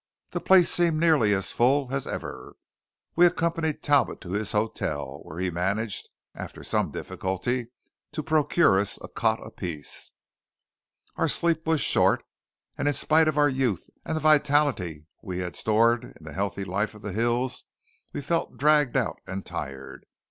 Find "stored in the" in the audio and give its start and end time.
15.55-16.33